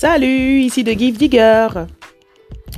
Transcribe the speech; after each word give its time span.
Salut, 0.00 0.60
ici 0.60 0.84
de 0.84 0.92
Give 0.92 1.18
Digger. 1.18 1.66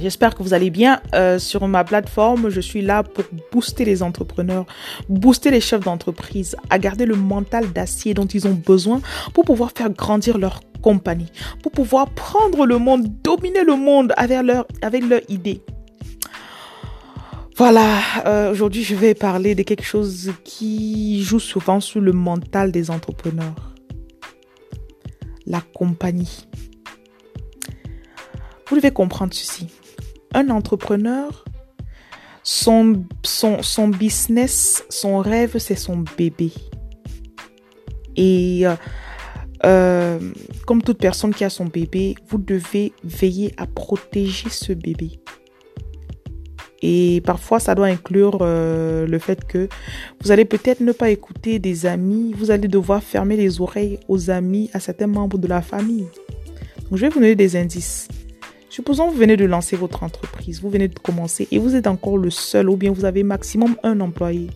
J'espère 0.00 0.34
que 0.34 0.42
vous 0.42 0.54
allez 0.54 0.70
bien 0.70 1.02
euh, 1.14 1.38
sur 1.38 1.68
ma 1.68 1.84
plateforme. 1.84 2.48
Je 2.48 2.62
suis 2.62 2.80
là 2.80 3.02
pour 3.02 3.24
booster 3.52 3.84
les 3.84 4.02
entrepreneurs, 4.02 4.64
booster 5.10 5.50
les 5.50 5.60
chefs 5.60 5.82
d'entreprise 5.82 6.56
à 6.70 6.78
garder 6.78 7.04
le 7.04 7.16
mental 7.16 7.70
d'acier 7.74 8.14
dont 8.14 8.24
ils 8.24 8.48
ont 8.48 8.54
besoin 8.54 9.02
pour 9.34 9.44
pouvoir 9.44 9.72
faire 9.76 9.90
grandir 9.90 10.38
leur 10.38 10.62
compagnie, 10.80 11.30
pour 11.62 11.72
pouvoir 11.72 12.08
prendre 12.08 12.64
le 12.64 12.78
monde, 12.78 13.06
dominer 13.22 13.64
le 13.64 13.76
monde 13.76 14.14
avec 14.16 14.42
leur, 14.42 14.66
avec 14.80 15.04
idée. 15.28 15.60
Voilà, 17.54 17.98
euh, 18.24 18.50
aujourd'hui 18.50 18.82
je 18.82 18.94
vais 18.94 19.12
parler 19.12 19.54
de 19.54 19.62
quelque 19.62 19.84
chose 19.84 20.32
qui 20.42 21.22
joue 21.22 21.38
souvent 21.38 21.80
sur 21.80 22.00
le 22.00 22.12
mental 22.12 22.72
des 22.72 22.90
entrepreneurs. 22.90 23.74
La 25.44 25.60
compagnie. 25.60 26.46
Vous 28.70 28.76
devez 28.76 28.92
comprendre 28.92 29.34
ceci. 29.34 29.66
Un 30.32 30.48
entrepreneur, 30.48 31.44
son, 32.44 33.04
son, 33.24 33.62
son 33.62 33.88
business, 33.88 34.84
son 34.88 35.18
rêve, 35.18 35.58
c'est 35.58 35.74
son 35.74 36.04
bébé. 36.16 36.52
Et 38.16 38.62
euh, 38.64 38.76
euh, 39.64 40.20
comme 40.68 40.82
toute 40.82 40.98
personne 40.98 41.34
qui 41.34 41.42
a 41.42 41.50
son 41.50 41.64
bébé, 41.64 42.14
vous 42.28 42.38
devez 42.38 42.92
veiller 43.02 43.52
à 43.56 43.66
protéger 43.66 44.48
ce 44.50 44.72
bébé. 44.72 45.18
Et 46.80 47.20
parfois, 47.26 47.58
ça 47.58 47.74
doit 47.74 47.88
inclure 47.88 48.38
euh, 48.40 49.04
le 49.04 49.18
fait 49.18 49.44
que 49.44 49.68
vous 50.22 50.30
allez 50.30 50.44
peut-être 50.44 50.80
ne 50.80 50.92
pas 50.92 51.10
écouter 51.10 51.58
des 51.58 51.86
amis, 51.86 52.32
vous 52.38 52.52
allez 52.52 52.68
devoir 52.68 53.02
fermer 53.02 53.36
les 53.36 53.60
oreilles 53.60 53.98
aux 54.06 54.30
amis, 54.30 54.70
à 54.72 54.80
certains 54.80 55.08
membres 55.08 55.38
de 55.38 55.48
la 55.48 55.60
famille. 55.60 56.06
Donc, 56.88 56.96
je 56.96 57.00
vais 57.00 57.08
vous 57.08 57.18
donner 57.18 57.34
des 57.34 57.56
indices. 57.56 58.08
Supposons 58.70 59.08
vous 59.08 59.16
venez 59.16 59.36
de 59.36 59.44
lancer 59.46 59.74
votre 59.74 60.04
entreprise, 60.04 60.62
vous 60.62 60.70
venez 60.70 60.86
de 60.86 60.96
commencer 60.96 61.48
et 61.50 61.58
vous 61.58 61.74
êtes 61.74 61.88
encore 61.88 62.16
le 62.16 62.30
seul 62.30 62.70
ou 62.70 62.76
bien 62.76 62.92
vous 62.92 63.04
avez 63.04 63.24
maximum 63.24 63.74
un 63.82 63.98
employé. 64.00 64.48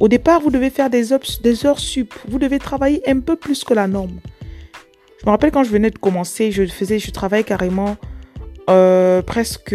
Au 0.00 0.08
départ, 0.08 0.40
vous 0.40 0.50
devez 0.50 0.70
faire 0.70 0.88
des, 0.88 1.12
heures, 1.12 1.78
sup, 1.78 2.14
vous 2.26 2.38
devez 2.38 2.58
travailler 2.58 3.06
un 3.06 3.20
peu 3.20 3.36
plus 3.36 3.62
que 3.62 3.74
la 3.74 3.86
norme. 3.86 4.20
Je 5.20 5.26
me 5.26 5.30
rappelle 5.30 5.50
quand 5.50 5.64
je 5.64 5.70
venais 5.70 5.90
de 5.90 5.98
commencer, 5.98 6.50
je 6.50 7.10
travaillais 7.10 7.44
carrément 7.44 7.98
euh, 8.70 9.20
presque 9.20 9.74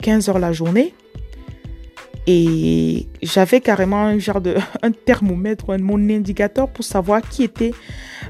15 0.00 0.28
heures 0.28 0.38
la 0.38 0.52
journée. 0.52 0.94
Et 2.26 3.06
j'avais 3.22 3.60
carrément 3.60 4.02
un 4.02 4.18
genre 4.18 4.40
de 4.40 4.56
un 4.82 4.92
thermomètre, 4.92 5.66
mon 5.78 5.98
indicateur 6.08 6.68
pour 6.68 6.84
savoir 6.84 7.20
qui 7.28 7.44
était 7.44 7.72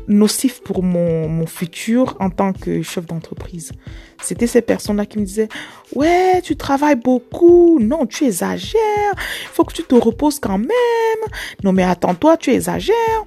nocif 0.08 0.60
pour 0.62 0.82
mon, 0.82 1.28
mon 1.28 1.46
futur 1.46 2.16
en 2.18 2.30
tant 2.30 2.52
que 2.52 2.82
chef 2.82 3.06
d'entreprise. 3.06 3.72
C'était 4.20 4.46
ces 4.46 4.62
personnes-là 4.62 5.06
qui 5.06 5.18
me 5.18 5.24
disaient, 5.24 5.48
ouais, 5.94 6.40
tu 6.42 6.56
travailles 6.56 6.96
beaucoup. 6.96 7.78
Non, 7.80 8.06
tu 8.06 8.24
exagères. 8.24 9.14
Il 9.14 9.48
faut 9.52 9.64
que 9.64 9.74
tu 9.74 9.84
te 9.84 9.94
reposes 9.94 10.40
quand 10.40 10.58
même. 10.58 10.70
Non, 11.62 11.72
mais 11.72 11.84
attends-toi, 11.84 12.36
tu 12.36 12.50
exagères. 12.50 13.24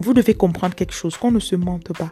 Vous 0.00 0.14
devez 0.14 0.34
comprendre 0.34 0.74
quelque 0.74 0.94
chose, 0.94 1.16
qu'on 1.16 1.30
ne 1.30 1.40
se 1.40 1.56
mente 1.56 1.96
pas. 1.96 2.10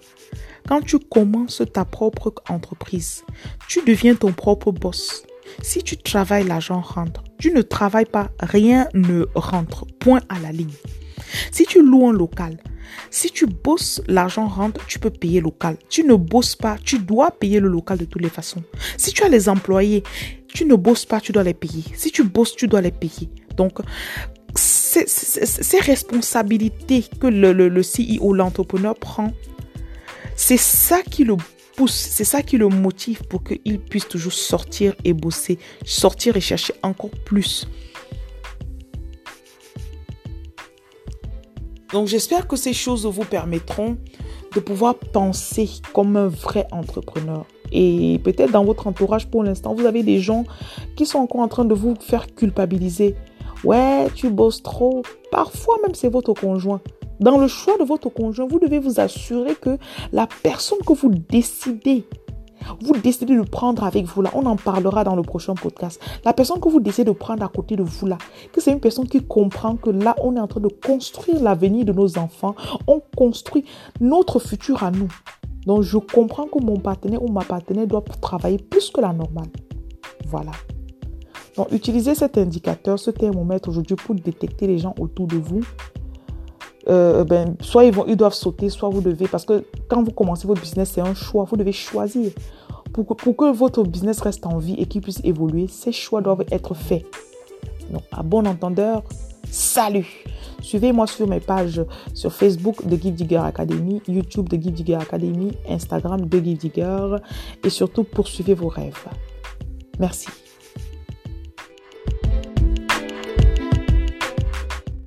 Quand 0.66 0.80
tu 0.80 0.98
commences 0.98 1.62
ta 1.72 1.84
propre 1.84 2.32
entreprise, 2.48 3.24
tu 3.68 3.82
deviens 3.84 4.14
ton 4.14 4.32
propre 4.32 4.72
boss. 4.72 5.24
Si 5.62 5.82
tu 5.82 5.96
travailles, 5.96 6.46
l'argent 6.46 6.80
rentre. 6.80 7.22
Tu 7.38 7.52
ne 7.52 7.62
travailles 7.62 8.04
pas, 8.06 8.30
rien 8.40 8.88
ne 8.94 9.26
rentre. 9.34 9.86
Point 9.98 10.20
à 10.28 10.38
la 10.38 10.52
ligne. 10.52 10.72
Si 11.50 11.64
tu 11.64 11.82
loues 11.82 12.08
un 12.08 12.12
local, 12.12 12.58
si 13.10 13.30
tu 13.30 13.46
bosses, 13.46 14.02
l'argent 14.06 14.46
rentre, 14.46 14.84
tu 14.86 14.98
peux 14.98 15.10
payer 15.10 15.40
local. 15.40 15.76
Tu 15.88 16.04
ne 16.04 16.14
bosses 16.14 16.56
pas, 16.56 16.76
tu 16.82 16.98
dois 16.98 17.30
payer 17.30 17.60
le 17.60 17.68
local 17.68 17.98
de 17.98 18.04
toutes 18.04 18.22
les 18.22 18.28
façons. 18.28 18.62
Si 18.96 19.12
tu 19.12 19.22
as 19.22 19.28
les 19.28 19.48
employés, 19.48 20.02
tu 20.48 20.64
ne 20.64 20.74
bosses 20.74 21.04
pas, 21.04 21.20
tu 21.20 21.32
dois 21.32 21.42
les 21.42 21.54
payer. 21.54 21.84
Si 21.94 22.10
tu 22.10 22.24
bosses, 22.24 22.54
tu 22.56 22.68
dois 22.68 22.80
les 22.80 22.92
payer. 22.92 23.30
Donc, 23.56 23.78
ces 24.54 25.80
responsabilités 25.80 27.04
que 27.20 27.26
le, 27.26 27.52
le, 27.52 27.68
le 27.68 27.82
CEO, 27.82 28.32
l'entrepreneur 28.32 28.94
prend, 28.94 29.32
c'est 30.36 30.56
ça 30.56 31.02
qui 31.02 31.24
le 31.24 31.36
pousse, 31.76 31.94
c'est 31.94 32.24
ça 32.24 32.42
qui 32.42 32.56
le 32.56 32.68
motive 32.68 33.22
pour 33.28 33.42
qu'il 33.44 33.80
puisse 33.80 34.08
toujours 34.08 34.32
sortir 34.32 34.94
et 35.04 35.12
bosser, 35.12 35.58
sortir 35.84 36.36
et 36.36 36.40
chercher 36.40 36.74
encore 36.82 37.10
plus. 37.24 37.66
Donc 41.92 42.08
j'espère 42.08 42.48
que 42.48 42.56
ces 42.56 42.72
choses 42.72 43.06
vous 43.06 43.24
permettront 43.24 43.96
de 44.54 44.60
pouvoir 44.60 44.96
penser 44.96 45.68
comme 45.92 46.16
un 46.16 46.28
vrai 46.28 46.66
entrepreneur. 46.72 47.46
Et 47.72 48.20
peut-être 48.22 48.52
dans 48.52 48.64
votre 48.64 48.86
entourage 48.86 49.28
pour 49.28 49.42
l'instant, 49.42 49.74
vous 49.74 49.86
avez 49.86 50.02
des 50.02 50.20
gens 50.20 50.44
qui 50.96 51.06
sont 51.06 51.18
encore 51.18 51.40
en 51.40 51.48
train 51.48 51.64
de 51.64 51.74
vous 51.74 51.94
faire 52.00 52.34
culpabiliser. 52.34 53.14
Ouais, 53.64 54.08
tu 54.14 54.28
bosses 54.30 54.62
trop. 54.62 55.02
Parfois 55.30 55.76
même 55.82 55.94
c'est 55.94 56.10
votre 56.10 56.34
conjoint. 56.34 56.80
Dans 57.20 57.38
le 57.38 57.48
choix 57.48 57.78
de 57.78 57.84
votre 57.84 58.08
conjoint, 58.10 58.46
vous 58.46 58.58
devez 58.58 58.78
vous 58.78 59.00
assurer 59.00 59.54
que 59.54 59.78
la 60.12 60.26
personne 60.42 60.78
que 60.86 60.92
vous 60.92 61.08
décidez, 61.08 62.04
vous 62.82 62.94
décidez 62.94 63.36
de 63.36 63.42
prendre 63.42 63.84
avec 63.84 64.04
vous 64.04 64.20
là, 64.20 64.30
on 64.34 64.44
en 64.46 64.56
parlera 64.56 65.04
dans 65.04 65.14
le 65.16 65.22
prochain 65.22 65.54
podcast. 65.54 66.00
La 66.24 66.32
personne 66.32 66.60
que 66.60 66.68
vous 66.68 66.80
décidez 66.80 67.04
de 67.04 67.16
prendre 67.16 67.42
à 67.42 67.48
côté 67.48 67.76
de 67.76 67.82
vous 67.82 68.06
là, 68.06 68.18
que 68.52 68.60
c'est 68.60 68.72
une 68.72 68.80
personne 68.80 69.06
qui 69.06 69.24
comprend 69.24 69.76
que 69.76 69.90
là, 69.90 70.16
on 70.22 70.36
est 70.36 70.40
en 70.40 70.48
train 70.48 70.60
de 70.60 70.68
construire 70.68 71.42
l'avenir 71.42 71.84
de 71.84 71.92
nos 71.92 72.18
enfants, 72.18 72.54
on 72.86 73.00
construit 73.16 73.64
notre 74.00 74.40
futur 74.40 74.82
à 74.82 74.90
nous. 74.90 75.08
Donc 75.66 75.82
je 75.82 75.96
comprends 75.96 76.46
que 76.46 76.62
mon 76.62 76.76
partenaire 76.76 77.22
ou 77.22 77.28
ma 77.28 77.44
partenaire 77.44 77.86
doit 77.86 78.04
travailler 78.20 78.58
plus 78.58 78.90
que 78.90 79.00
la 79.00 79.12
normale. 79.12 79.48
Voilà. 80.26 80.52
Donc 81.56 81.70
utilisez 81.72 82.14
cet 82.14 82.38
indicateur, 82.38 82.98
ce 82.98 83.10
thermomètre 83.10 83.68
aujourd'hui 83.68 83.96
pour 83.96 84.14
détecter 84.14 84.66
les 84.66 84.78
gens 84.78 84.94
autour 84.98 85.26
de 85.26 85.36
vous 85.36 85.60
euh, 86.88 87.24
ben, 87.24 87.56
soit 87.60 87.84
ils, 87.84 87.92
vont, 87.92 88.04
ils 88.06 88.16
doivent 88.16 88.34
sauter, 88.34 88.68
soit 88.68 88.88
vous 88.88 89.00
devez, 89.00 89.26
parce 89.26 89.44
que 89.44 89.64
quand 89.88 90.02
vous 90.02 90.10
commencez 90.10 90.46
votre 90.46 90.60
business, 90.60 90.92
c'est 90.94 91.00
un 91.00 91.14
choix, 91.14 91.44
vous 91.44 91.56
devez 91.56 91.72
choisir. 91.72 92.30
Pour 92.92 93.36
que, 93.36 93.52
votre 93.52 93.82
business 93.82 94.20
reste 94.20 94.46
en 94.46 94.58
vie 94.58 94.74
et 94.74 94.86
qu'il 94.86 95.00
puisse 95.00 95.20
évoluer, 95.24 95.66
ces 95.66 95.92
choix 95.92 96.20
doivent 96.20 96.44
être 96.50 96.74
faits. 96.74 97.04
Donc, 97.90 98.02
à 98.12 98.22
bon 98.22 98.46
entendeur, 98.46 99.02
salut 99.50 100.24
Suivez-moi 100.60 101.06
sur 101.06 101.26
mes 101.26 101.40
pages 101.40 101.84
sur 102.14 102.32
Facebook 102.32 102.86
de 102.86 102.96
Give 102.96 103.14
Digger 103.14 103.36
Academy, 103.44 104.00
YouTube 104.08 104.48
de 104.48 104.56
Give 104.56 104.72
Digger 104.72 104.94
Academy, 104.94 105.52
Instagram 105.68 106.26
de 106.26 106.38
Give 106.38 106.56
Digger 106.56 107.16
et 107.62 107.68
surtout 107.68 108.04
poursuivez 108.04 108.54
vos 108.54 108.68
rêves. 108.68 109.04
Merci. 109.98 110.28